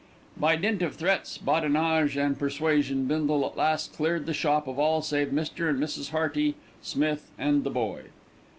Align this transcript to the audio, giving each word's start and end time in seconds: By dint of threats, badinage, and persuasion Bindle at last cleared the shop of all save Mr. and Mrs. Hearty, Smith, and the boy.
By 0.35 0.55
dint 0.55 0.81
of 0.81 0.95
threats, 0.95 1.37
badinage, 1.37 2.17
and 2.17 2.39
persuasion 2.39 3.05
Bindle 3.05 3.45
at 3.45 3.55
last 3.55 3.93
cleared 3.95 4.25
the 4.25 4.33
shop 4.33 4.67
of 4.67 4.79
all 4.79 5.03
save 5.03 5.27
Mr. 5.27 5.69
and 5.69 5.77
Mrs. 5.79 6.09
Hearty, 6.09 6.55
Smith, 6.81 7.29
and 7.37 7.63
the 7.63 7.69
boy. 7.69 8.05